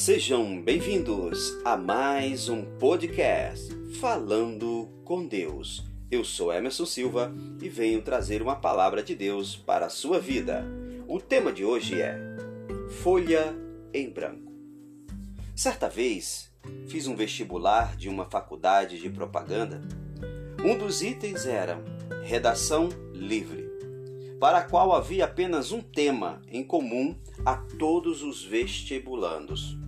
[0.00, 3.68] Sejam bem-vindos a mais um podcast
[4.00, 5.84] Falando com Deus.
[6.10, 7.30] Eu sou Emerson Silva
[7.60, 10.64] e venho trazer uma palavra de Deus para a sua vida.
[11.06, 12.18] O tema de hoje é
[13.02, 13.54] Folha
[13.92, 14.50] em Branco.
[15.54, 16.50] Certa vez,
[16.88, 19.82] fiz um vestibular de uma faculdade de propaganda.
[20.64, 21.78] Um dos itens era
[22.24, 23.68] redação livre,
[24.40, 29.78] para a qual havia apenas um tema em comum a todos os vestibulandos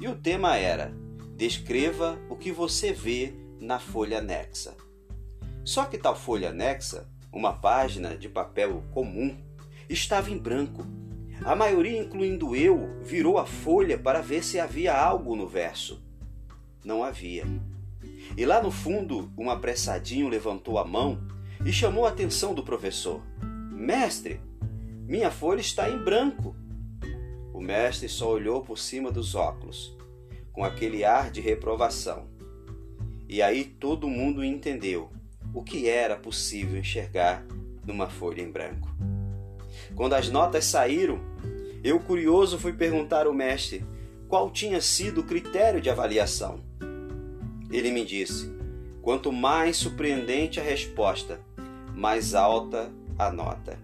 [0.00, 0.92] e o tema era:
[1.36, 4.74] Descreva o que você vê na folha anexa.
[5.64, 9.36] Só que tal folha anexa, uma página de papel comum,
[9.88, 10.84] estava em branco.
[11.44, 16.02] A maioria, incluindo eu, virou a folha para ver se havia algo no verso.
[16.84, 17.44] Não havia.
[18.36, 21.20] E lá no fundo, um apressadinho levantou a mão
[21.64, 23.22] e chamou a atenção do professor:
[23.70, 24.40] Mestre,
[25.06, 26.54] minha folha está em branco.
[27.60, 29.94] O mestre só olhou por cima dos óculos,
[30.50, 32.26] com aquele ar de reprovação.
[33.28, 35.10] E aí todo mundo entendeu
[35.52, 37.44] o que era possível enxergar
[37.84, 38.88] numa folha em branco.
[39.94, 41.20] Quando as notas saíram,
[41.84, 43.84] eu curioso fui perguntar ao mestre
[44.26, 46.62] qual tinha sido o critério de avaliação.
[47.70, 48.50] Ele me disse:
[49.02, 51.38] quanto mais surpreendente a resposta,
[51.94, 53.78] mais alta a nota.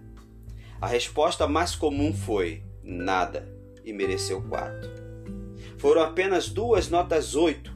[0.81, 3.55] A resposta mais comum foi nada
[3.87, 4.89] e mereceu quatro.
[5.77, 7.73] Foram apenas duas notas oito,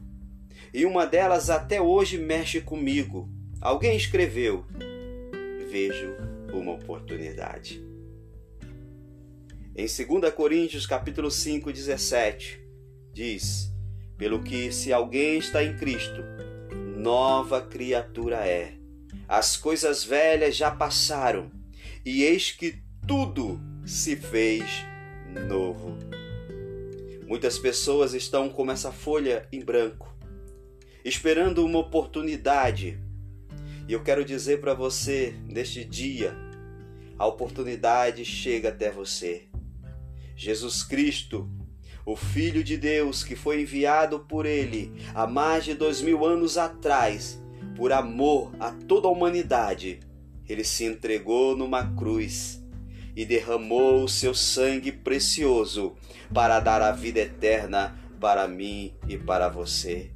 [0.73, 3.29] e uma delas até hoje mexe comigo.
[3.61, 4.65] Alguém escreveu:
[5.69, 6.13] Vejo
[6.53, 7.81] uma oportunidade.
[9.73, 12.61] Em 2 Coríntios capítulo 5, 17,
[13.13, 13.71] diz:
[14.17, 16.21] Pelo que se alguém está em Cristo,
[16.97, 18.73] nova criatura é.
[19.29, 21.49] As coisas velhas já passaram,
[22.05, 24.90] e eis que tudo se fez
[25.47, 25.97] novo.
[27.27, 30.13] Muitas pessoas estão como essa folha em branco,
[31.03, 32.99] esperando uma oportunidade.
[33.87, 36.35] E eu quero dizer para você, neste dia,
[37.17, 39.47] a oportunidade chega até você.
[40.35, 41.49] Jesus Cristo,
[42.05, 46.57] o Filho de Deus que foi enviado por Ele há mais de dois mil anos
[46.57, 47.41] atrás,
[47.75, 49.99] por amor a toda a humanidade,
[50.47, 52.60] ele se entregou numa cruz
[53.15, 55.95] e derramou o seu sangue precioso
[56.33, 60.11] para dar a vida eterna para mim e para você.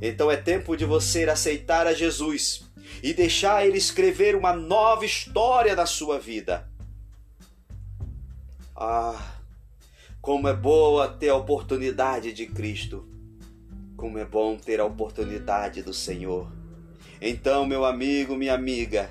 [0.00, 2.64] Então é tempo de você aceitar a Jesus
[3.02, 6.68] e deixar ele escrever uma nova história na sua vida.
[8.74, 9.34] Ah,
[10.20, 13.06] como é boa ter a oportunidade de Cristo.
[13.96, 16.50] Como é bom ter a oportunidade do Senhor.
[17.20, 19.10] Então, meu amigo, minha amiga,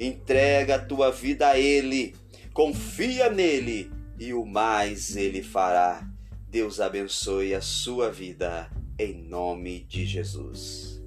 [0.00, 2.14] entrega a tua vida a Ele
[2.52, 6.08] confia nele e o mais ele fará.
[6.48, 11.01] Deus abençoe a sua vida em nome de Jesus.